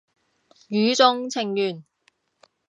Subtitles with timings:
[0.71, 1.83] 語中程緣